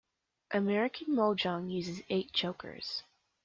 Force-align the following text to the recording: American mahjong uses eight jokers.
American 0.49 1.09
mahjong 1.15 1.71
uses 1.71 2.01
eight 2.09 2.33
jokers. 2.33 3.03